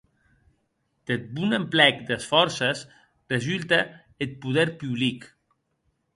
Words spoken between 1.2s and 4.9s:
bon emplèc des fòrces resulte eth poder